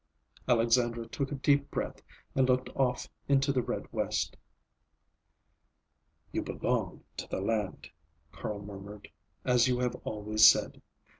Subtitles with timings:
[0.47, 2.01] Alexandra took a deep breath
[2.33, 4.35] and looked off into the red west.
[6.31, 7.87] "You belong to the land,"
[8.31, 9.11] Carl murmured,
[9.45, 10.81] "as you have always said.